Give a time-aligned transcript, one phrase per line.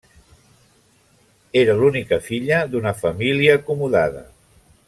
[1.61, 4.29] Era l'única filla d'una família acomodada.